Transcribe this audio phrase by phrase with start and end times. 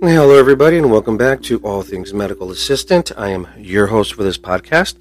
[0.00, 3.10] Hello, everybody, and welcome back to All Things Medical Assistant.
[3.18, 4.94] I am your host for this podcast,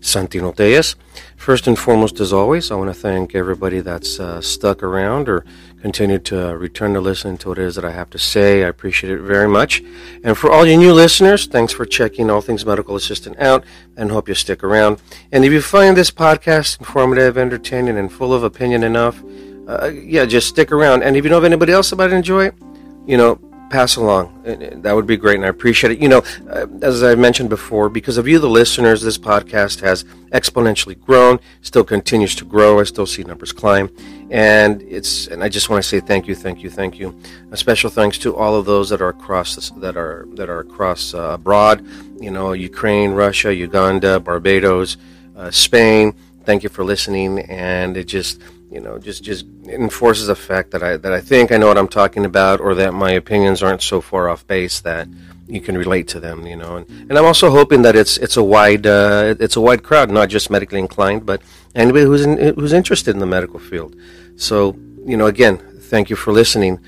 [0.00, 0.94] Santino Tejas.
[1.36, 5.44] First and foremost, as always, I want to thank everybody that's uh, stuck around or
[5.82, 8.62] continued to return to listen to what it is that I have to say.
[8.62, 9.82] I appreciate it very much.
[10.22, 13.64] And for all you new listeners, thanks for checking All Things Medical Assistant out
[13.96, 15.02] and hope you stick around.
[15.32, 19.20] And if you find this podcast informative, entertaining, and full of opinion enough,
[19.66, 21.02] uh, yeah, just stick around.
[21.02, 22.54] And if you know of anybody else that might enjoy it,
[23.04, 24.42] you know, pass along.
[24.82, 25.98] That would be great, and I appreciate it.
[25.98, 30.04] You know, uh, as I mentioned before, because of you, the listeners, this podcast has
[30.30, 32.80] exponentially grown, still continues to grow.
[32.80, 33.90] I still see numbers climb,
[34.30, 37.18] and it's and I just want to say thank you, thank you, thank you.
[37.50, 40.60] A special thanks to all of those that are across this, that are that are
[40.60, 41.86] across uh, abroad.
[42.20, 44.96] You know, Ukraine, Russia, Uganda, Barbados,
[45.36, 46.14] uh, Spain.
[46.44, 48.40] Thank you for listening, and it just
[48.70, 51.78] you know, just just enforces the fact that I that I think I know what
[51.78, 55.08] I'm talking about, or that my opinions aren't so far off base that
[55.46, 56.46] you can relate to them.
[56.46, 59.60] You know, and, and I'm also hoping that it's it's a wide uh, it's a
[59.60, 61.42] wide crowd, not just medically inclined, but
[61.74, 63.96] anybody who's in, who's interested in the medical field.
[64.36, 66.80] So, you know, again, thank you for listening.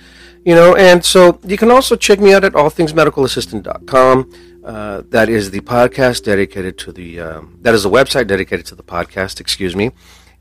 [0.45, 4.31] You know, and so you can also check me out at allthingsmedicalassistant.com.
[4.65, 8.75] Uh, that is the podcast dedicated to the um, that is the website dedicated to
[8.75, 9.41] the podcast.
[9.41, 9.91] Excuse me.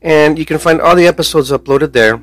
[0.02, 2.20] And you can find all the episodes uploaded there.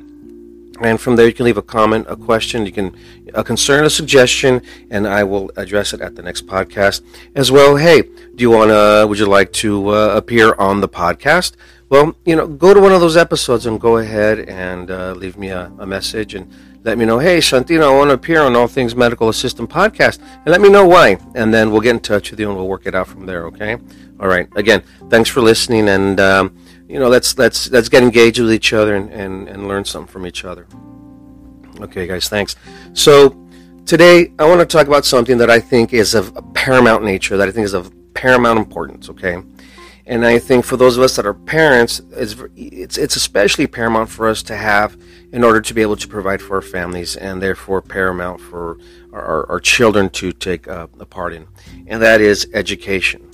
[0.80, 2.96] And from there, you can leave a comment, a question, you can
[3.32, 7.02] a concern, a suggestion, and I will address it at the next podcast
[7.34, 7.76] as well.
[7.76, 9.06] Hey, do you want to?
[9.08, 11.52] Would you like to uh, appear on the podcast?
[11.88, 15.36] Well, you know, go to one of those episodes and go ahead and uh, leave
[15.36, 16.50] me a, a, message and
[16.82, 17.18] let me know.
[17.18, 20.70] Hey, Santino, I want to appear on All Things Medical Assistant podcast, and let me
[20.70, 21.18] know why.
[21.36, 23.46] And then we'll get in touch with you and we'll work it out from there.
[23.46, 23.76] Okay.
[24.18, 24.48] All right.
[24.56, 26.18] Again, thanks for listening and.
[26.18, 26.56] Um,
[26.88, 30.12] you know, let's let's let's get engaged with each other and, and, and learn something
[30.12, 30.66] from each other.
[31.80, 32.56] Okay, guys, thanks.
[32.92, 33.30] So
[33.86, 37.48] today I want to talk about something that I think is of paramount nature, that
[37.48, 39.08] I think is of paramount importance.
[39.08, 39.42] Okay,
[40.06, 44.10] and I think for those of us that are parents, it's it's it's especially paramount
[44.10, 44.96] for us to have
[45.32, 48.78] in order to be able to provide for our families, and therefore paramount for
[49.12, 51.48] our, our, our children to take uh, a part in,
[51.86, 53.30] and that is education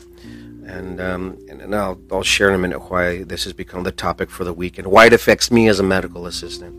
[0.71, 4.31] and um, and I'll I'll share in a minute why this has become the topic
[4.31, 6.75] for the week and why it affects me as a medical assistant.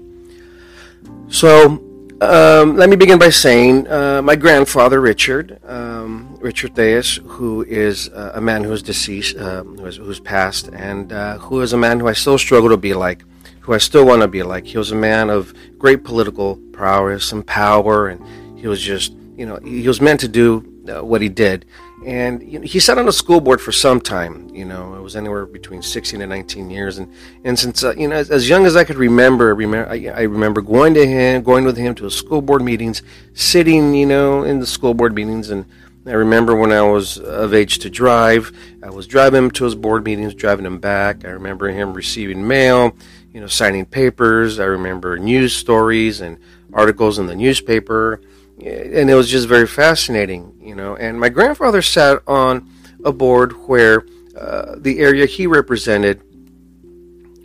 [1.29, 1.87] So.
[2.21, 8.09] Um, let me begin by saying uh, my grandfather Richard, um, Richard Theus, who is
[8.09, 11.73] uh, a man who is deceased, uh, who is, who's passed, and uh, who is
[11.73, 13.23] a man who I still struggle to be like,
[13.61, 14.67] who I still want to be like.
[14.67, 18.23] He was a man of great political prowess and power, and
[18.59, 21.65] he was just, you know, he was meant to do uh, what he did.
[22.05, 24.49] And you know, he sat on the school board for some time.
[24.49, 26.97] You know, it was anywhere between 16 and 19 years.
[26.97, 27.13] And
[27.43, 30.21] and since uh, you know, as, as, young as I could remember, remember I, I,
[30.23, 33.03] remember going to him, going with him to his school board meetings,
[33.33, 35.51] sitting, you know, in the school board meetings.
[35.51, 35.65] And
[36.07, 38.51] I remember when I was of age to drive,
[38.81, 41.23] I was driving him to his board meetings, driving him back.
[41.23, 42.95] I remember him receiving mail,
[43.31, 44.59] you know, signing papers.
[44.59, 46.39] I remember news stories and
[46.73, 48.21] articles in the newspaper
[48.61, 50.95] and it was just very fascinating, you know.
[50.95, 52.69] And my grandfather sat on
[53.03, 54.05] a board where
[54.37, 56.21] uh, the area he represented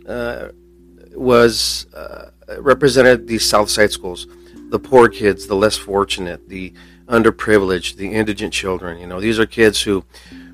[0.07, 0.49] uh,
[1.15, 2.29] was uh,
[2.59, 4.27] represented the South Side schools,
[4.69, 6.73] the poor kids, the less fortunate, the
[7.07, 8.99] underprivileged, the indigent children.
[8.99, 10.03] You know, these are kids who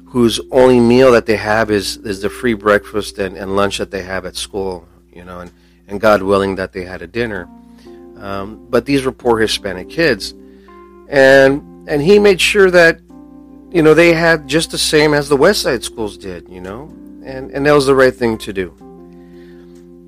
[0.06, 3.92] whose only meal that they have is is the free breakfast and, and lunch that
[3.92, 4.88] they have at school.
[5.12, 5.52] You know, and
[5.88, 7.50] and God willing that they had a dinner.
[8.18, 10.34] Um, but these were poor Hispanic kids
[11.14, 13.00] and and he made sure that
[13.72, 16.90] you know they had just the same as the West Side schools did, you know,
[17.24, 18.76] and and that was the right thing to do.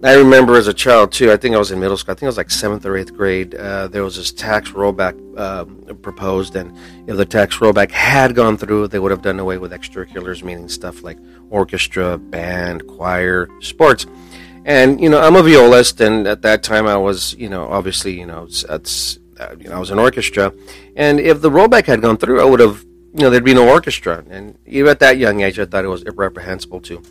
[0.04, 1.32] I remember as a child too.
[1.32, 2.12] I think I was in middle school.
[2.12, 3.56] I think I was like seventh or eighth grade.
[3.56, 5.66] Uh, there was this tax rollback uh,
[5.96, 6.76] proposed, and
[7.08, 10.68] if the tax rollback had gone through, they would have done away with extracurriculars, meaning
[10.70, 11.18] stuff like
[11.50, 14.08] orchestra, band, choir, sports.
[14.66, 18.20] And you know, I'm a violist, and at that time I was, you know, obviously,
[18.20, 18.80] you know, uh,
[19.60, 20.54] you know, I was an orchestra,
[20.96, 22.84] and if the rollback had gone through, I would have,
[23.14, 24.24] you know, there'd be no orchestra.
[24.30, 27.02] And even at that young age, I thought it was irreprehensible to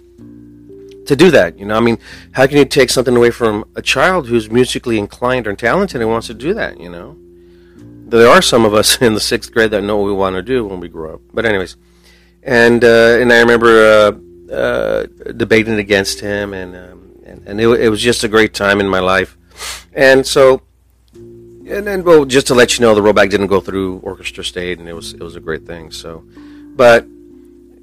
[1.07, 1.59] to do that.
[1.59, 1.99] You know, I mean,
[2.33, 6.11] how can you take something away from a child who's musically inclined or talented and
[6.11, 6.81] wants to do that?
[6.81, 7.17] You know,
[8.09, 10.43] there are some of us in the sixth grade that know what we want to
[10.43, 11.21] do when we grow up.
[11.33, 11.77] But anyways,
[12.43, 14.17] and uh, and I remember
[14.51, 15.07] uh, uh,
[15.37, 18.89] debating against him, and um, and, and it, it was just a great time in
[18.89, 19.37] my life.
[19.93, 20.63] And so
[21.67, 23.99] and then well, just to let you know, the rollback didn't go through.
[23.99, 25.91] Orchestra stayed, and it was it was a great thing.
[25.91, 26.25] So,
[26.77, 27.07] but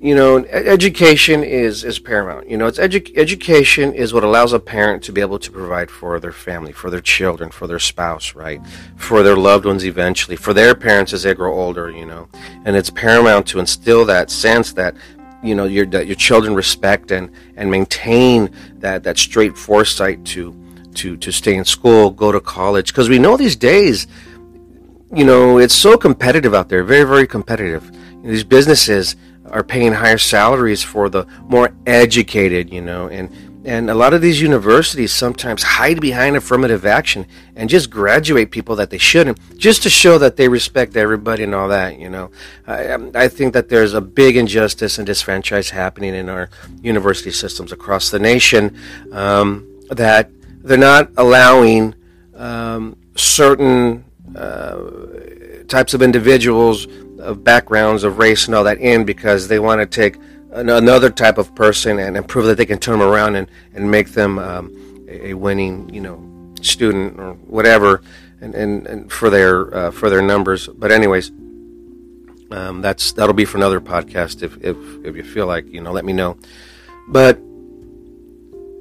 [0.02, 2.50] you know, education is, is paramount.
[2.50, 5.92] You know, it's edu- education is what allows a parent to be able to provide
[5.92, 8.60] for their family, for their children, for their spouse, right?
[8.98, 12.30] For their loved ones eventually, for their parents as they grow older, you know.
[12.66, 14.96] And it's paramount to instill that sense that,
[15.44, 20.52] you know, your, that your children respect and, and maintain that, that straight foresight to,
[20.96, 22.88] to, to stay in school, go to college.
[22.88, 24.08] Because we know these days,
[25.14, 27.84] you know, it's so competitive out there, very, very competitive.
[27.94, 29.16] You know, these businesses,
[29.52, 33.30] are paying higher salaries for the more educated, you know, and
[33.64, 38.76] and a lot of these universities sometimes hide behind affirmative action and just graduate people
[38.78, 42.00] that they shouldn't, just to show that they respect everybody and all that.
[42.00, 42.32] You know,
[42.66, 46.50] I, um, I think that there's a big injustice and disfranchise happening in our
[46.82, 48.76] university systems across the nation.
[49.12, 50.32] Um, that
[50.64, 51.96] they're not allowing
[52.36, 54.04] um, certain
[54.36, 54.80] uh,
[55.68, 56.88] types of individuals
[57.20, 60.18] of backgrounds of race and all that in because they want to take
[60.52, 63.90] another type of person and, and prove that they can turn them around and, and
[63.90, 66.20] make them um, a, winning you know
[66.62, 68.02] student or whatever
[68.42, 70.68] and, and, and for their uh, for their numbers.
[70.68, 71.32] But anyways
[72.52, 75.92] um, that's that'll be for another podcast if, if if you feel like you know
[75.92, 76.38] let me know.
[77.08, 77.40] But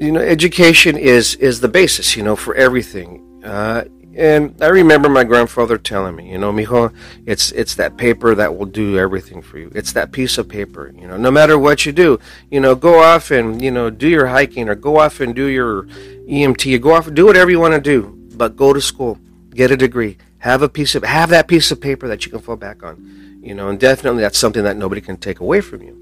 [0.00, 3.84] you know education is is the basis you know for everything uh,
[4.16, 6.92] and I remember my grandfather telling me, you know, mijo,
[7.26, 9.70] it's it's that paper that will do everything for you.
[9.72, 11.16] It's that piece of paper, you know.
[11.16, 12.18] No matter what you do,
[12.50, 15.46] you know, go off and you know do your hiking or go off and do
[15.46, 16.80] your EMT.
[16.82, 19.16] Go off and do whatever you want to do, but go to school,
[19.54, 22.40] get a degree, have a piece of have that piece of paper that you can
[22.40, 23.68] fall back on, you know.
[23.68, 25.96] And definitely that's something that nobody can take away from you.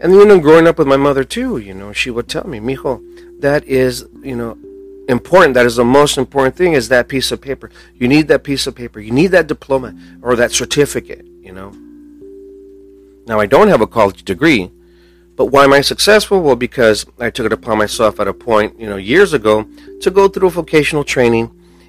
[0.00, 2.58] And you know, growing up with my mother too, you know, she would tell me,
[2.58, 3.00] mijo,
[3.44, 4.56] that is, you know,
[5.08, 7.70] important that is the most important thing is that piece of paper.
[8.00, 9.00] You need that piece of paper.
[9.00, 11.70] You need that diploma or that certificate you know.
[13.26, 14.70] Now i don't have a college degree
[15.36, 16.40] but why am i successful?
[16.40, 19.66] Well because i took it upon myself at a point you know years ago
[20.00, 21.46] to go through vocational training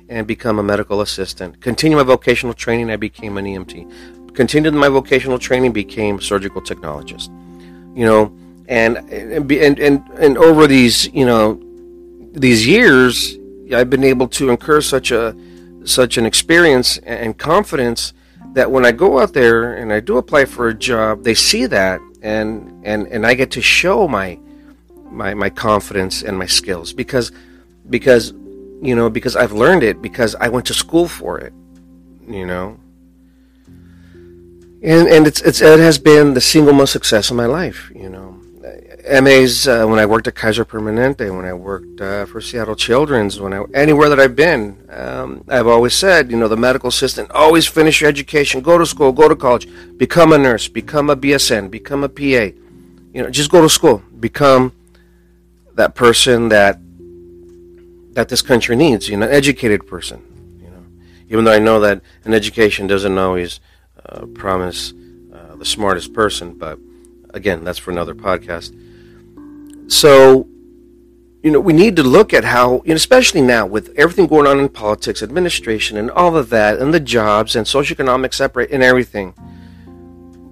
[0.10, 1.60] and become a medical assistant.
[1.62, 3.74] Continue my vocational training i became an emt
[4.42, 7.30] continued my vocational training became surgical technologist.
[7.98, 8.24] You know
[8.68, 11.60] and and and, and, and over these you know
[12.34, 13.38] these years,
[13.74, 15.36] I've been able to incur such a
[15.86, 18.14] such an experience and confidence
[18.54, 21.66] that when I go out there and I do apply for a job, they see
[21.68, 24.40] that and and and I get to show my
[25.12, 27.32] my my confidence and my skills because
[27.90, 28.34] because
[28.82, 31.54] you know because I've learned it because I went to school for it,
[32.28, 32.80] you know.
[34.84, 38.10] And and it's, it's it has been the single most success of my life, you
[38.10, 38.25] know.
[39.08, 43.40] MAs uh, when I worked at Kaiser Permanente, when I worked uh, for Seattle Children's,
[43.40, 47.30] when I anywhere that I've been, um, I've always said, you know, the medical assistant,
[47.32, 49.68] always finish your education, go to school, go to college,
[49.98, 52.56] become a nurse, become a BSN, become a PA.
[53.14, 54.74] You know, just go to school, become
[55.76, 56.80] that person that
[58.14, 59.08] that this country needs.
[59.08, 60.24] You know, an educated person.
[60.60, 60.84] You know,
[61.30, 63.60] even though I know that an education doesn't always
[64.04, 64.94] uh, promise
[65.32, 66.80] uh, the smartest person, but
[67.36, 68.76] again, that's for another podcast.
[69.88, 70.48] So,
[71.44, 74.68] you know, we need to look at how, especially now with everything going on in
[74.68, 79.34] politics, administration, and all of that, and the jobs and socioeconomic separate and everything.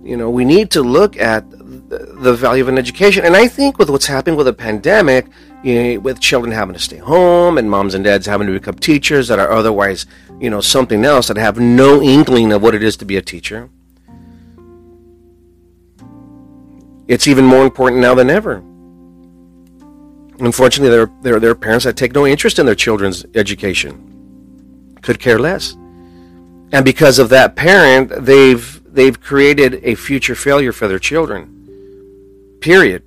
[0.04, 3.26] You know, we need to look at the, the value of an education.
[3.26, 5.28] And I think with what's happening with the pandemic,
[5.64, 8.76] you know, with children having to stay home and moms and dads having to become
[8.76, 10.06] teachers that are otherwise,
[10.40, 13.22] you know, something else that have no inkling of what it is to be a
[13.22, 13.70] teacher.
[17.08, 18.64] It's even more important now than ever
[20.44, 25.18] Unfortunately, there, there, there are parents that take no interest in their children's education, could
[25.18, 25.74] care less.
[26.74, 32.58] And because of that parent, they've, they've created a future failure for their children.
[32.60, 33.04] Period.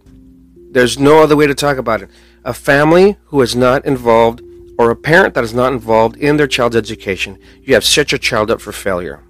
[0.71, 2.11] There's no other way to talk about it.
[2.45, 4.40] A family who is not involved,
[4.78, 8.19] or a parent that is not involved in their child's education, you have set your
[8.19, 9.23] child up for failure.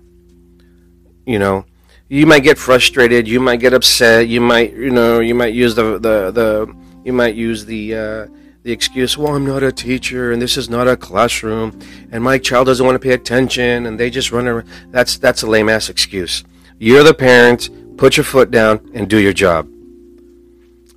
[1.24, 1.64] You know,
[2.08, 5.74] you might get frustrated, you might get upset, you might, you know, you might use
[5.74, 8.26] the, the, the, you might use the uh,
[8.64, 11.78] the excuse, "Well, I'm not a teacher, and this is not a classroom,
[12.10, 15.44] and my child doesn't want to pay attention, and they just run around." That's that's
[15.44, 16.42] a lame ass excuse.
[16.78, 17.70] You're the parent.
[17.96, 19.68] Put your foot down and do your job.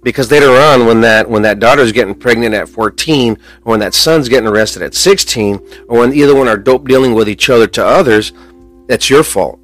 [0.01, 3.93] Because later on, when that when that daughter's getting pregnant at 14, or when that
[3.93, 7.67] son's getting arrested at 16, or when either one are dope dealing with each other
[7.67, 8.33] to others,
[8.87, 9.59] that's your fault.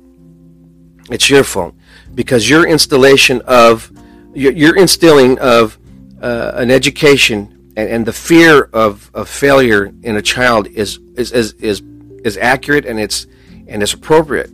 [1.09, 1.73] It's your fault
[2.13, 3.91] because your installation of
[4.33, 5.79] your, your instilling of
[6.25, 11.31] uh, an education and, and the fear of, of failure in a child is, is,
[11.31, 11.83] is, is,
[12.23, 13.27] is accurate and it's,
[13.67, 14.49] and it's appropriate.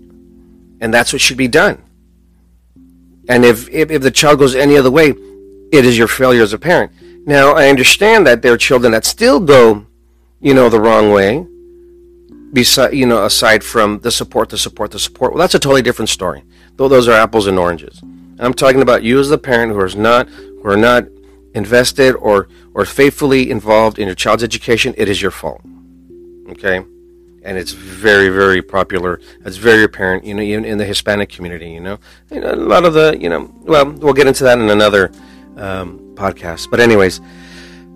[0.81, 1.81] And that's what should be done.
[3.29, 5.13] And if, if, if the child goes any other way,
[5.71, 6.91] it is your failure as a parent.
[7.25, 9.85] Now, I understand that there are children that still go,
[10.41, 11.47] you know, the wrong way,
[12.51, 15.31] beside, you know, aside from the support, the support, the support.
[15.31, 16.43] Well, that's a totally different story.
[16.75, 18.01] Though those are apples and oranges.
[18.39, 21.05] I'm talking about you as the parent who is not, who are not
[21.53, 24.93] invested or, or faithfully involved in your child's education.
[24.97, 25.61] It is your fault.
[26.49, 26.83] Okay?
[27.43, 31.71] and it's very very popular it's very apparent you know even in the hispanic community
[31.71, 31.97] you know,
[32.31, 35.11] know a lot of the you know well we'll get into that in another
[35.57, 37.19] um, podcast but anyways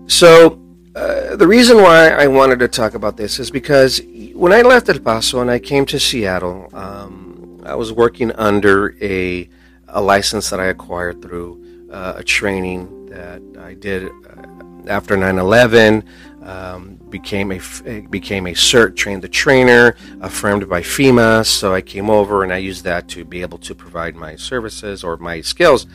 [0.06, 0.60] so
[0.94, 4.00] uh, the reason why i wanted to talk about this is because
[4.34, 8.96] when i left el paso and i came to seattle um, i was working under
[9.02, 9.48] a,
[9.88, 16.04] a license that i acquired through uh, a training that i did uh, after 9-11
[16.46, 17.58] um, became a
[18.08, 21.44] became a cert trained the trainer affirmed by FEMA.
[21.44, 25.02] So I came over and I used that to be able to provide my services
[25.02, 25.86] or my skills.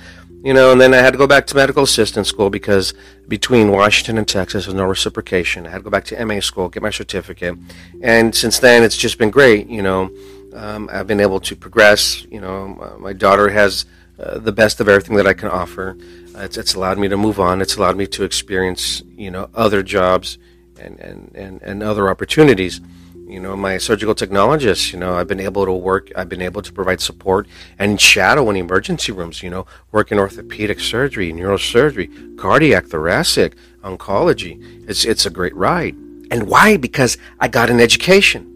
[0.44, 2.94] You know, and then I had to go back to medical assistant school because
[3.28, 5.68] between Washington and Texas there's no reciprocation.
[5.68, 7.58] I had to go back to MA school, get my certificate,
[8.02, 9.68] and since then it's just been great.
[9.68, 10.12] You know,
[10.54, 12.26] um, I've been able to progress.
[12.30, 13.86] You know, my daughter has
[14.20, 15.96] uh, the best of everything that I can offer.
[16.36, 17.62] It's, it's allowed me to move on.
[17.62, 20.38] It's allowed me to experience, you know, other jobs
[20.80, 22.82] and, and, and, and other opportunities.
[23.28, 26.62] You know, my surgical technologist, you know, I've been able to work, I've been able
[26.62, 27.48] to provide support
[27.80, 34.90] and shadow in emergency rooms, you know, work in orthopedic surgery, neurosurgery, cardiac, thoracic, oncology.
[34.90, 35.96] It's, it's a great ride.
[36.30, 36.78] And why?
[36.78, 38.48] Because I got an education.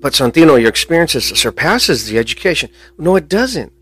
[0.00, 2.68] But Santino, your experiences surpasses the education.
[2.98, 3.72] No, it doesn't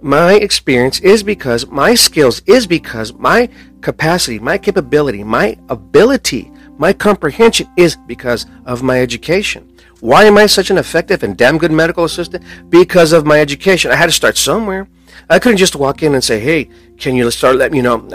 [0.00, 3.48] my experience is because my skills is because my
[3.80, 9.72] capacity, my capability, my ability, my comprehension is because of my education.
[10.00, 12.44] Why am I such an effective and damn good medical assistant?
[12.68, 13.90] Because of my education.
[13.90, 14.86] I had to start somewhere.
[15.30, 18.06] I couldn't just walk in and say, "Hey, can you start letting you know?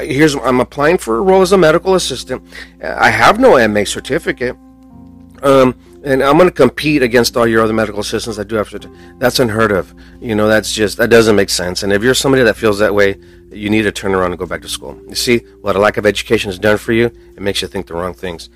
[0.00, 2.42] Here's I'm applying for a role as a medical assistant.
[2.82, 4.56] I have no MA certificate.
[5.42, 5.74] Um,
[6.06, 8.78] and I'm going to compete against all your other medical assistants that do after.
[9.18, 9.92] That's unheard of.
[10.20, 11.82] You know, that's just that doesn't make sense.
[11.82, 13.18] And if you're somebody that feels that way,
[13.50, 14.96] you need to turn around and go back to school.
[15.08, 17.06] You see what a lack of education has done for you?
[17.06, 18.50] It makes you think the wrong things.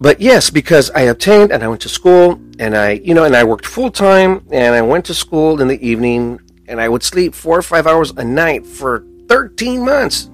[0.00, 3.34] But yes, because I obtained and I went to school and I, you know, and
[3.34, 7.02] I worked full time and I went to school in the evening and I would
[7.02, 10.26] sleep four or five hours a night for 13 months.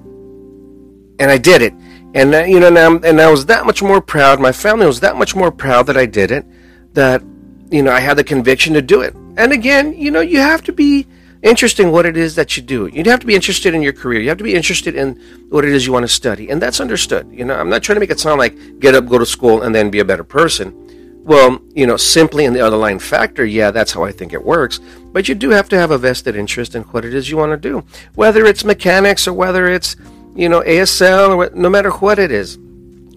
[1.20, 1.72] And I did it.
[2.14, 4.40] And uh, you know, now, and I was that much more proud.
[4.40, 6.46] My family was that much more proud that I did it.
[6.94, 7.22] That
[7.70, 9.14] you know, I had the conviction to do it.
[9.36, 11.08] And again, you know, you have to be
[11.42, 12.86] interested in what it is that you do.
[12.86, 14.20] You have to be interested in your career.
[14.20, 16.80] You have to be interested in what it is you want to study, and that's
[16.80, 17.28] understood.
[17.32, 19.62] You know, I'm not trying to make it sound like get up, go to school,
[19.62, 20.80] and then be a better person.
[21.24, 24.78] Well, you know, simply in the underlying factor, yeah, that's how I think it works.
[25.12, 27.52] But you do have to have a vested interest in what it is you want
[27.52, 29.96] to do, whether it's mechanics or whether it's
[30.34, 32.58] you know, ASL, or no matter what it is.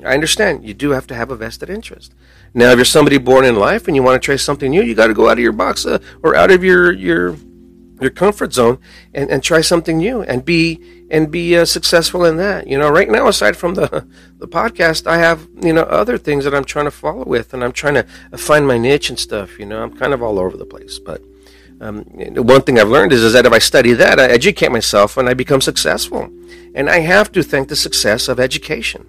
[0.05, 2.13] I understand you do have to have a vested interest.
[2.53, 4.95] Now, if you're somebody born in life and you want to try something new, you
[4.95, 7.35] got to go out of your box uh, or out of your your
[7.99, 8.77] your comfort zone
[9.13, 12.67] and, and try something new and be and be uh, successful in that.
[12.67, 14.07] You know, right now, aside from the
[14.37, 17.63] the podcast, I have you know other things that I'm trying to follow with, and
[17.63, 18.05] I'm trying to
[18.37, 19.59] find my niche and stuff.
[19.59, 21.21] You know, I'm kind of all over the place, but.
[21.79, 25.17] Um, one thing I've learned is, is that if I study that, I educate myself
[25.17, 26.31] and I become successful.
[26.73, 29.05] And I have to thank the success of education.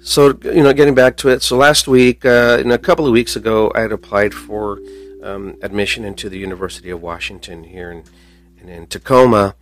[0.00, 3.12] So, you know, getting back to it, so last week, uh, in a couple of
[3.12, 4.80] weeks ago, I had applied for
[5.22, 8.04] um, admission into the University of Washington here in,
[8.60, 9.54] in, in Tacoma.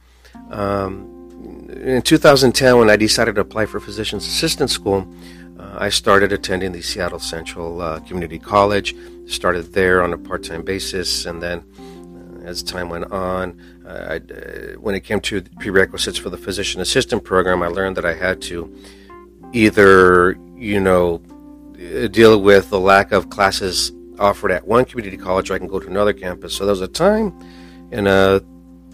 [0.51, 5.07] Um, in 2010, when I decided to apply for physician's assistant school,
[5.59, 8.97] uh, I started attending the Seattle Central uh, Community College.
[9.27, 11.65] Started there on a part-time basis, and then
[12.43, 16.81] uh, as time went on, uh, I, when it came to prerequisites for the physician
[16.81, 18.75] assistant program, I learned that I had to
[19.53, 21.19] either, you know,
[22.11, 25.81] deal with the lack of classes offered at one community college, or I can go
[25.81, 26.55] to another campus.
[26.55, 27.33] So there was a time
[27.91, 28.43] in a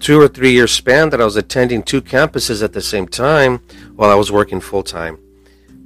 [0.00, 3.60] two or three year span that I was attending two campuses at the same time
[3.96, 5.18] while I was working full time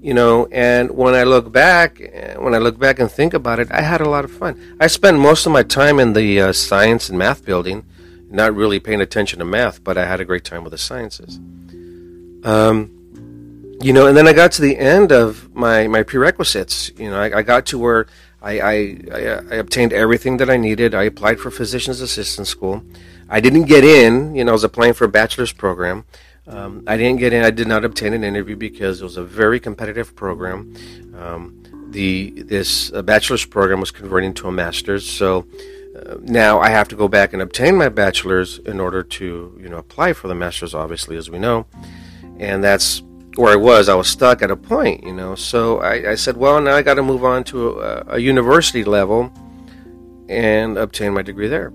[0.03, 2.01] you know and when i look back
[2.39, 4.61] when i look back and think about it i had a lot of fun.
[4.81, 7.87] I spent most of my time in the uh, science and math building
[8.29, 11.39] not really paying attention to math but i had a great time with the sciences.
[12.45, 12.91] Um,
[13.81, 16.91] you know and then i got to the end of my my prerequisites.
[16.99, 18.07] You know i, I got to where
[18.43, 19.19] I, I, I,
[19.53, 20.97] I obtained everything that i needed.
[20.97, 22.83] I applied for physician's assistant school.
[23.29, 26.05] I didn't get in you know i was applying for a bachelor's program
[26.47, 27.45] um, I didn't get in.
[27.45, 30.75] I did not obtain an interview because it was a very competitive program.
[31.17, 35.47] Um, the this uh, bachelor's program was converting to a master's, so
[35.95, 39.69] uh, now I have to go back and obtain my bachelor's in order to, you
[39.69, 41.67] know, apply for the master's, obviously, as we know.
[42.39, 43.03] And that's
[43.37, 43.89] where I was.
[43.89, 45.35] I was stuck at a point, you know.
[45.35, 48.85] So I, I said, well, now I got to move on to a, a university
[48.85, 49.31] level
[50.29, 51.73] and obtain my degree there.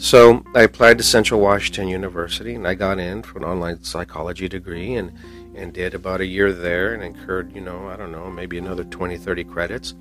[0.00, 4.48] So I applied to Central Washington University and I got in for an online psychology
[4.48, 5.12] degree and,
[5.54, 8.82] and did about a year there and incurred, you know, I don't know, maybe another
[8.82, 9.94] 20, 30 credits.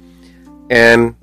[0.69, 1.17] And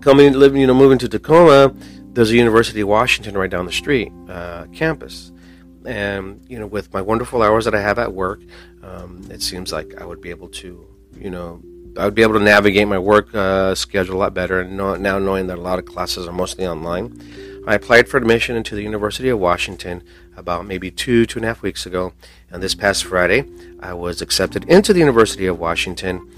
[0.00, 1.74] coming, living, you know, moving to Tacoma,
[2.12, 5.32] there's a University of Washington right down the street uh, campus.
[5.84, 8.42] And, you know, with my wonderful hours that I have at work,
[8.84, 10.86] um, it seems like I would be able to,
[11.18, 11.60] you know,
[11.96, 14.60] I would be able to navigate my work uh, schedule a lot better.
[14.60, 18.16] And know, now knowing that a lot of classes are mostly online, I applied for
[18.16, 20.02] admission into the University of Washington
[20.36, 22.12] about maybe two two and a half weeks ago.
[22.50, 23.44] And this past Friday,
[23.80, 26.28] I was accepted into the University of Washington.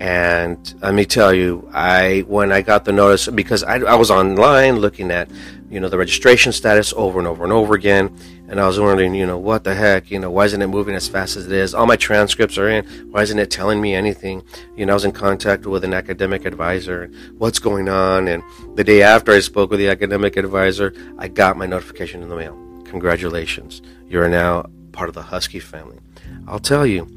[0.00, 4.10] And let me tell you, I when I got the notice because I, I was
[4.10, 5.30] online looking at
[5.70, 8.14] you know the registration status over and over and over again,
[8.46, 10.94] and I was wondering, you know, what the heck, you know, why isn't it moving
[10.94, 11.74] as fast as it is?
[11.74, 12.84] All my transcripts are in.
[13.10, 14.42] Why isn't it telling me anything?
[14.76, 17.10] You know, I was in contact with an academic advisor.
[17.38, 18.28] What's going on?
[18.28, 18.42] And
[18.76, 22.36] the day after I spoke with the academic advisor, I got my notification in the
[22.36, 22.58] mail.
[22.84, 25.98] Congratulations, you're now part of the Husky family.
[26.46, 27.08] I'll tell you,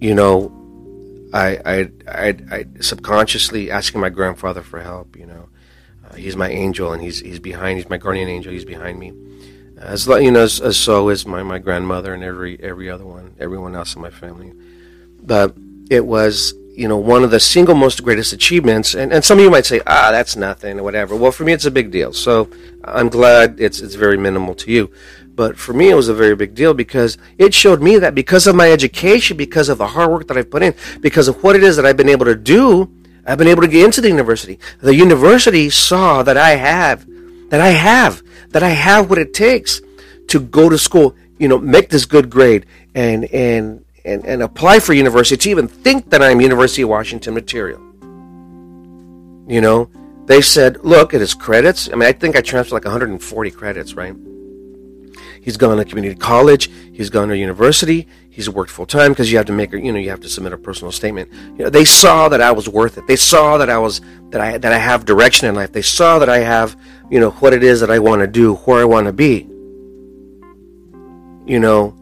[0.00, 0.52] you know,
[1.34, 5.16] I I I, I subconsciously asking my grandfather for help.
[5.16, 5.48] You know,
[6.08, 7.76] uh, he's my angel, and he's he's behind.
[7.78, 8.52] He's my guardian angel.
[8.52, 9.12] He's behind me
[9.80, 13.34] as you know, as, as, so is my, my grandmother and every every other one,
[13.40, 14.52] everyone else in my family.
[15.22, 15.56] But
[15.90, 18.94] it was, you know, one of the single most greatest achievements.
[18.94, 21.16] And, and some of you might say, ah, that's nothing or whatever.
[21.16, 22.12] Well, for me, it's a big deal.
[22.12, 22.50] So
[22.84, 24.90] I'm glad it's it's very minimal to you.
[25.34, 28.46] But for me, it was a very big deal because it showed me that because
[28.46, 31.56] of my education, because of the hard work that I've put in, because of what
[31.56, 32.90] it is that I've been able to do,
[33.24, 34.58] I've been able to get into the university.
[34.80, 37.06] The university saw that I have,
[37.48, 39.80] that I have that I have what it takes
[40.28, 44.80] to go to school, you know, make this good grade and and and, and apply
[44.80, 47.80] for university to even think that I'm University of Washington material.
[49.46, 49.90] You know,
[50.26, 51.88] they said, look at his credits.
[51.88, 54.14] I mean, I think I transferred like 140 credits, right?
[55.42, 56.70] He's gone to community college.
[56.92, 58.06] He's gone to university.
[58.28, 60.52] He's worked full time because you have to make, you know, you have to submit
[60.52, 61.32] a personal statement.
[61.32, 63.06] You know, they saw that I was worth it.
[63.06, 65.72] They saw that I was that I that I have direction in life.
[65.72, 66.76] They saw that I have,
[67.10, 69.46] you know, what it is that I want to do, where I want to be.
[71.46, 71.96] You know,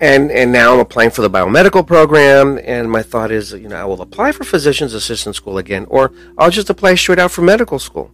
[0.00, 3.76] and and now I'm applying for the biomedical program, and my thought is, you know,
[3.76, 7.42] I will apply for physician's assistant school again, or I'll just apply straight out for
[7.42, 8.12] medical school.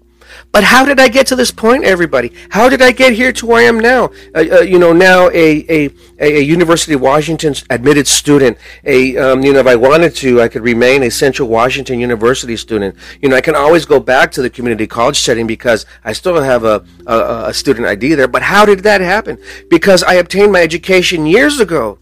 [0.53, 2.33] But how did I get to this point, everybody?
[2.51, 4.07] How did I get here to where I am now?
[4.35, 8.57] Uh, uh, you know, now a, a, a University of Washington admitted student.
[8.85, 12.57] A um, you know, if I wanted to, I could remain a Central Washington University
[12.57, 12.97] student.
[13.21, 16.41] You know, I can always go back to the community college setting because I still
[16.41, 18.29] have a, a, a student ID there.
[18.29, 19.39] But how did that happen?
[19.69, 21.99] Because I obtained my education years ago,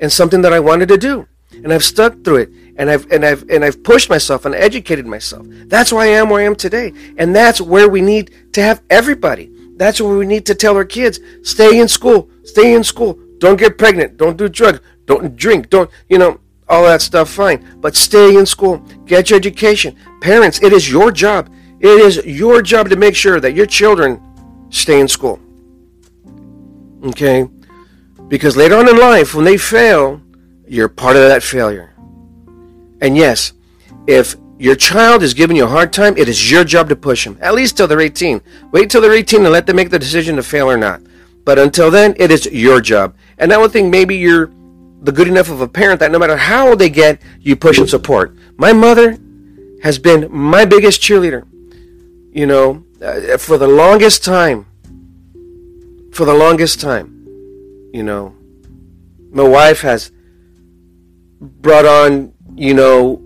[0.00, 3.24] and something that I wanted to do, and I've stuck through it and I've and
[3.24, 5.46] I've and I've pushed myself and educated myself.
[5.48, 6.92] That's why I am where I am today.
[7.18, 9.50] And that's where we need to have everybody.
[9.76, 13.18] That's where we need to tell our kids, stay in school, stay in school.
[13.38, 17.78] Don't get pregnant, don't do drugs, don't drink, don't, you know, all that stuff fine.
[17.80, 19.96] But stay in school, get your education.
[20.20, 21.52] Parents, it is your job.
[21.80, 24.20] It is your job to make sure that your children
[24.70, 25.40] stay in school.
[27.04, 27.48] Okay?
[28.28, 30.22] Because later on in life, when they fail,
[30.66, 31.93] you're part of that failure.
[33.00, 33.52] And yes,
[34.06, 37.24] if your child is giving you a hard time, it is your job to push
[37.24, 38.40] them, at least till they're 18.
[38.72, 41.02] Wait till they're 18 and let them make the decision to fail or not.
[41.44, 43.14] But until then, it is your job.
[43.38, 44.50] And I would think maybe you're
[45.02, 47.78] the good enough of a parent that no matter how old they get, you push
[47.78, 48.34] and support.
[48.56, 49.18] My mother
[49.82, 51.46] has been my biggest cheerleader.
[52.32, 54.66] You know, uh, for the longest time.
[56.12, 57.10] For the longest time.
[57.92, 58.34] You know,
[59.30, 60.10] my wife has
[61.40, 63.20] brought on you know,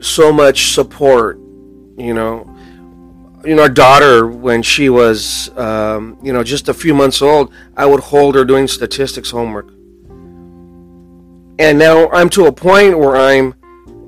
[0.00, 1.38] so much support,
[1.96, 2.46] you know.
[3.44, 7.50] You know, our daughter, when she was, um, you know, just a few months old,
[7.74, 9.68] I would hold her doing statistics homework.
[11.58, 13.54] And now I'm to a point where I'm,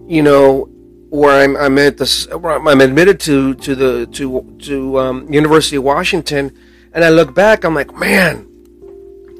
[0.06, 0.68] you know,
[1.08, 5.84] where I'm, I'm at this, I'm admitted to to the to to um, University of
[5.84, 6.52] Washington,
[6.92, 8.48] and I look back, I'm like, man,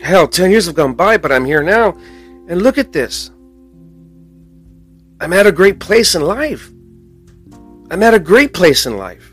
[0.02, 1.96] hell, ten years have gone by, but I'm here now,
[2.48, 3.30] and look at this.
[5.22, 6.68] I'm at a great place in life.
[7.92, 9.32] I'm at a great place in life.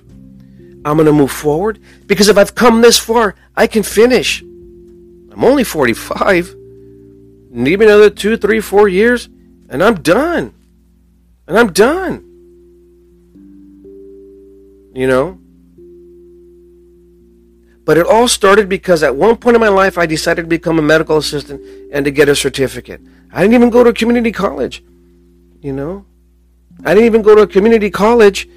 [0.85, 4.43] I'm going to move forward because if I've come this far, I can finish.
[4.43, 6.55] I'm only 45.
[7.49, 9.29] Need me another two, three, four years,
[9.67, 10.53] and I'm done.
[11.47, 12.23] And I'm done.
[14.93, 15.39] You know?
[17.83, 20.77] But it all started because at one point in my life, I decided to become
[20.77, 23.01] a medical assistant and to get a certificate.
[23.31, 24.83] I didn't even go to community college,
[25.61, 26.05] you know.
[26.85, 28.49] I didn't even go to a community college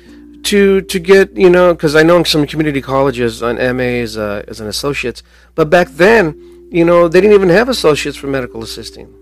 [0.44, 4.60] to to get you know because I know some community colleges on MAs uh, as
[4.60, 5.22] an associates,
[5.54, 9.12] but back then, you know, they didn't even have associates for medical assisting.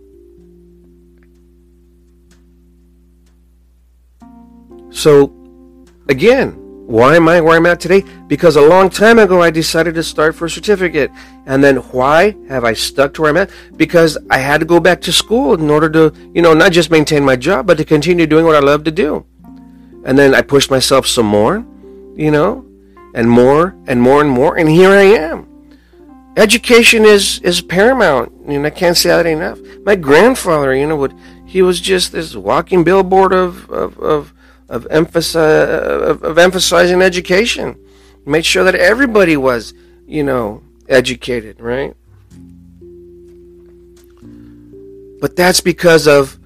[4.90, 5.32] So,
[6.08, 6.59] again,
[6.90, 8.02] why am I where I'm at today?
[8.26, 11.12] Because a long time ago I decided to start for a certificate.
[11.46, 13.50] And then why have I stuck to where I'm at?
[13.76, 16.90] Because I had to go back to school in order to, you know, not just
[16.90, 19.24] maintain my job, but to continue doing what I love to do.
[20.04, 21.64] And then I pushed myself some more,
[22.16, 22.66] you know,
[23.14, 24.58] and more and more and more.
[24.58, 25.46] And here I am.
[26.36, 28.32] Education is, is paramount.
[28.48, 29.60] and I can't say that enough.
[29.84, 31.14] My grandfather, you know, would,
[31.46, 34.34] he was just this walking billboard of, of, of
[34.70, 37.78] of, emphasi- of, of emphasizing education.
[38.24, 39.74] Made sure that everybody was,
[40.06, 41.94] you know, educated, right?
[45.20, 46.38] But that's because of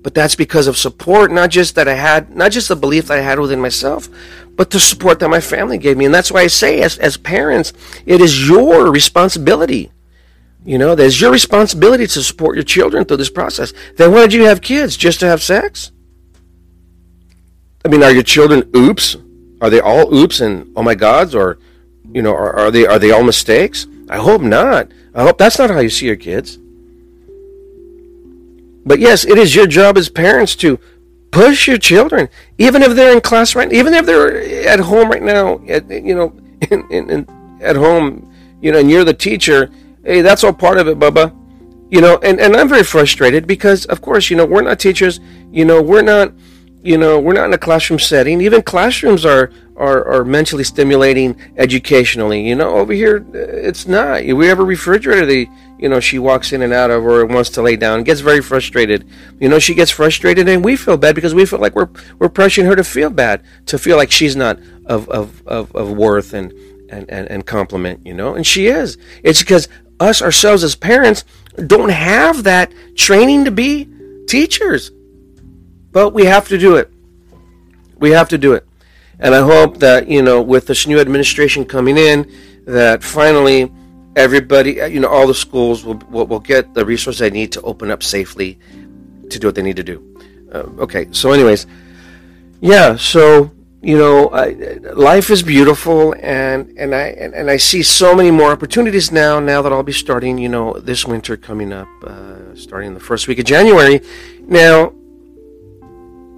[0.00, 3.18] but that's because of support, not just that I had, not just the belief that
[3.18, 4.08] I had within myself,
[4.54, 6.04] but the support that my family gave me.
[6.04, 7.72] And that's why I say, as, as parents,
[8.06, 9.90] it is your responsibility.
[10.64, 13.72] You know, there's your responsibility to support your children through this process.
[13.96, 14.96] Then why did you have kids?
[14.96, 15.90] Just to have sex?
[17.88, 19.16] I mean, are your children oops?
[19.62, 21.58] Are they all oops and oh my gods, or
[22.12, 23.86] you know, are, are they are they all mistakes?
[24.10, 24.92] I hope not.
[25.14, 26.58] I hope that's not how you see your kids.
[28.84, 30.78] But yes, it is your job as parents to
[31.30, 35.22] push your children, even if they're in class right, even if they're at home right
[35.22, 36.36] now, at, you know,
[36.70, 39.70] in, in, in, at home, you know, and you're the teacher.
[40.04, 41.34] Hey, that's all part of it, Bubba.
[41.90, 45.20] You know, and, and I'm very frustrated because, of course, you know, we're not teachers.
[45.50, 46.34] You know, we're not
[46.82, 48.40] you know, we're not in a classroom setting.
[48.40, 52.46] Even classrooms are, are, are mentally stimulating educationally.
[52.46, 54.24] You know, over here, it's not.
[54.24, 55.46] We have a refrigerator that,
[55.78, 58.40] you know, she walks in and out of or wants to lay down, gets very
[58.40, 59.08] frustrated.
[59.40, 62.28] You know, she gets frustrated and we feel bad because we feel like we're, we're
[62.28, 66.32] pressuring her to feel bad, to feel like she's not of, of, of, of worth
[66.32, 66.52] and,
[66.90, 68.96] and, and, and compliment, you know, and she is.
[69.24, 71.24] It's because us ourselves as parents
[71.66, 73.88] don't have that training to be
[74.28, 74.92] teachers.
[75.92, 76.90] But we have to do it.
[77.96, 78.66] We have to do it.
[79.20, 82.30] And I hope that, you know, with this new administration coming in,
[82.66, 83.72] that finally
[84.14, 87.52] everybody, uh, you know, all the schools will, will, will get the resources they need
[87.52, 88.58] to open up safely
[89.30, 90.04] to do what they need to do.
[90.52, 91.66] Uh, okay, so, anyways,
[92.60, 93.50] yeah, so,
[93.82, 94.52] you know, I,
[94.94, 99.40] life is beautiful, and, and, I, and, and, I see so many more opportunities now,
[99.40, 103.28] now that I'll be starting, you know, this winter coming up, uh, starting the first
[103.28, 104.00] week of January.
[104.40, 104.92] Now,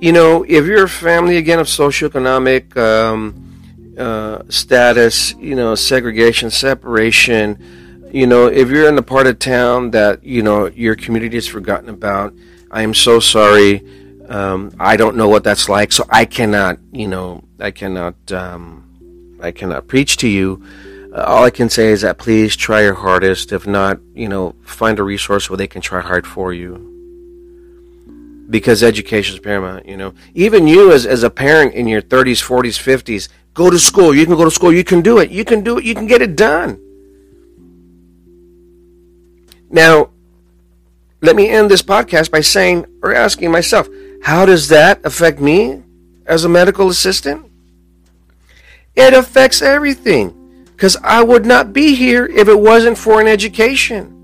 [0.01, 6.51] you know, if you're a family again of socioeconomic um, uh, status, you know, segregation,
[6.51, 11.37] separation, you know, if you're in the part of town that you know your community
[11.37, 12.33] is forgotten about,
[12.71, 13.87] I am so sorry.
[14.29, 19.39] Um, I don't know what that's like, so I cannot, you know, I cannot, um,
[19.43, 20.65] I cannot preach to you.
[21.13, 23.53] Uh, all I can say is that please try your hardest.
[23.53, 27.00] If not, you know, find a resource where they can try hard for you
[28.51, 29.87] because education is paramount.
[29.87, 33.79] You know, even you as as a parent in your 30s, 40s, 50s, go to
[33.79, 34.15] school.
[34.15, 34.73] You can go to school.
[34.73, 35.31] You can do it.
[35.31, 35.85] You can do it.
[35.85, 36.79] You can get it done.
[39.71, 40.11] Now,
[41.23, 43.89] let me end this podcast by saying or asking myself,
[44.23, 45.83] how does that affect me
[46.27, 47.47] as a medical assistant?
[48.97, 54.20] It affects everything because I would not be here if it wasn't for an education.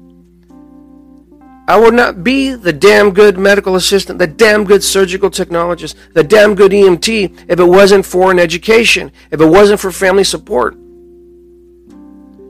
[1.68, 6.22] I would not be the damn good medical assistant, the damn good surgical technologist, the
[6.22, 10.76] damn good EMT if it wasn't for an education, if it wasn't for family support.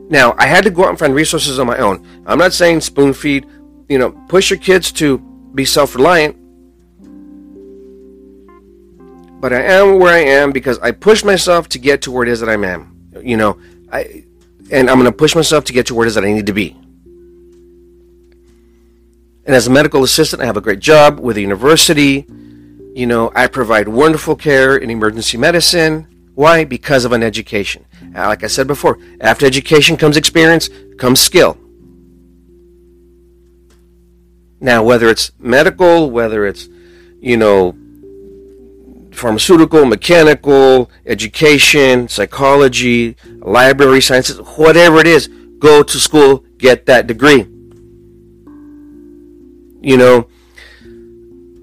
[0.09, 2.05] Now, I had to go out and find resources on my own.
[2.27, 3.47] I'm not saying spoon feed,
[3.89, 5.17] you know, push your kids to
[5.53, 6.35] be self reliant.
[9.41, 12.29] But I am where I am because I pushed myself to get to where it
[12.29, 12.95] is that I am.
[13.21, 13.59] You know,
[13.91, 14.25] I
[14.71, 16.45] and I'm going to push myself to get to where it is that I need
[16.47, 16.75] to be.
[19.47, 22.25] And as a medical assistant, I have a great job with a university.
[22.93, 26.05] You know, I provide wonderful care in emergency medicine.
[26.35, 26.65] Why?
[26.65, 27.85] Because of an education.
[28.13, 31.57] Uh, like I said before, after education comes experience, comes skill.
[34.59, 36.67] Now, whether it's medical, whether it's,
[37.21, 37.73] you know,
[39.13, 45.29] pharmaceutical, mechanical, education, psychology, library sciences, whatever it is,
[45.59, 47.47] go to school, get that degree
[49.81, 50.27] you know,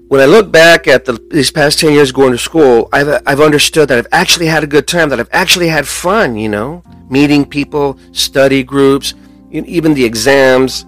[0.07, 3.41] when I look back at the, these past 10 years going to school, I've, I've
[3.41, 6.83] understood that I've actually had a good time, that I've actually had fun, you know,
[7.09, 9.13] meeting people, study groups,
[9.51, 10.85] even the exams.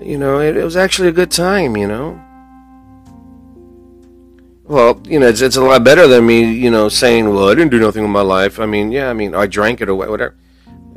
[0.00, 2.20] You know, it, it was actually a good time, you know.
[4.64, 7.54] Well, you know, it's, it's a lot better than me, you know, saying, well, I
[7.54, 8.58] didn't do nothing with my life.
[8.58, 10.36] I mean, yeah, I mean, I drank it or whatever.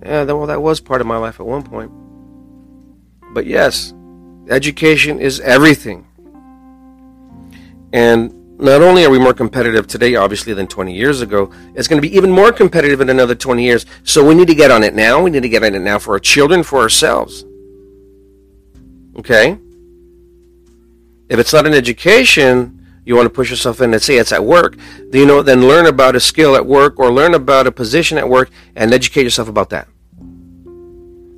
[0.04, 1.92] Yeah, well, that was part of my life at one point.
[3.34, 3.94] But yes,
[4.50, 6.06] education is everything.
[7.94, 12.02] And not only are we more competitive today, obviously, than 20 years ago, it's going
[12.02, 13.86] to be even more competitive in another 20 years.
[14.04, 15.22] So we need to get on it now.
[15.22, 17.46] We need to get on it now for our children, for ourselves.
[19.18, 19.60] Okay?
[21.30, 24.44] If it's not an education, you want to push yourself in and say it's at
[24.44, 24.76] work,
[25.14, 28.28] you know, then learn about a skill at work or learn about a position at
[28.28, 29.88] work and educate yourself about that.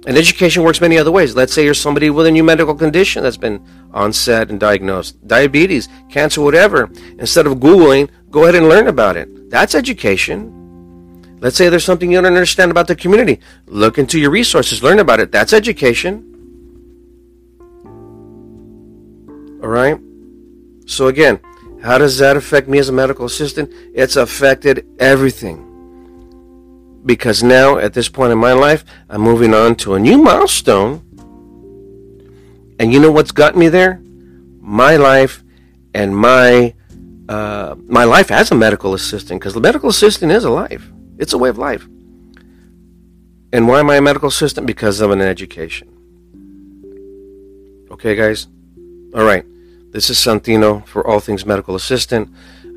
[0.09, 1.35] And education works many other ways.
[1.35, 5.87] Let's say you're somebody with a new medical condition that's been onset and diagnosed, diabetes,
[6.09, 6.89] cancer, whatever.
[7.19, 9.51] Instead of Googling, go ahead and learn about it.
[9.51, 11.37] That's education.
[11.41, 13.39] Let's say there's something you don't understand about the community.
[13.67, 15.31] Look into your resources, learn about it.
[15.31, 16.25] That's education.
[19.61, 19.99] All right?
[20.87, 21.39] So, again,
[21.83, 23.71] how does that affect me as a medical assistant?
[23.93, 25.68] It's affected everything.
[27.05, 31.05] Because now, at this point in my life, I'm moving on to a new milestone.
[32.79, 34.01] And you know what's got me there?
[34.59, 35.43] My life
[35.93, 36.73] and my
[37.29, 40.89] uh, my life as a medical assistant, because the medical assistant is a life.
[41.19, 41.87] It's a way of life.
[43.53, 44.65] And why am I a medical assistant?
[44.65, 45.87] Because of an education.
[47.91, 48.47] Okay, guys?
[49.13, 49.45] All right.
[49.91, 52.29] This is Santino for All Things Medical Assistant.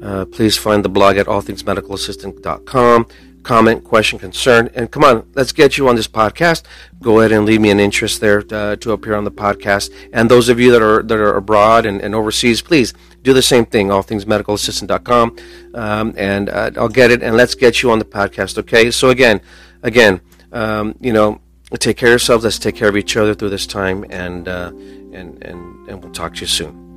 [0.02, 3.06] Uh, please find the blog at allthingsmedicalassistant.com.
[3.42, 6.62] Comment, question, concern, and come on, let's get you on this podcast.
[7.00, 9.90] Go ahead and leave me an interest there uh, to appear on the podcast.
[10.12, 13.42] And those of you that are that are abroad and, and overseas, please do the
[13.42, 13.88] same thing.
[13.88, 15.36] Allthingsmedicalassistant.com,
[15.74, 17.22] um, and uh, I'll get it.
[17.22, 18.58] And let's get you on the podcast.
[18.58, 18.90] Okay.
[18.92, 19.40] So again,
[19.82, 20.20] again,
[20.52, 21.40] um, you know,
[21.78, 22.44] take care of yourselves.
[22.44, 24.70] Let's take care of each other through this time, and uh,
[25.12, 26.91] and and and we'll talk to you soon.